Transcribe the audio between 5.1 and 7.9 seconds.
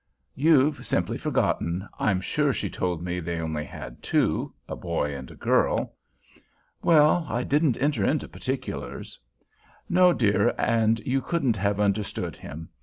and a girl." "Well, I didn't